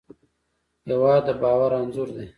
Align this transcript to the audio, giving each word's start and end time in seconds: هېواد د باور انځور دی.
هېواد 0.89 1.21
د 1.27 1.29
باور 1.41 1.71
انځور 1.79 2.09
دی. 2.15 2.27